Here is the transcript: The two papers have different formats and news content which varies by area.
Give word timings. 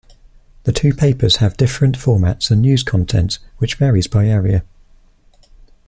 The 0.63 0.71
two 0.71 0.95
papers 0.95 1.35
have 1.35 1.57
different 1.57 1.95
formats 1.95 2.49
and 2.49 2.59
news 2.59 2.81
content 2.81 3.37
which 3.59 3.75
varies 3.75 4.07
by 4.07 4.25
area. 4.25 4.63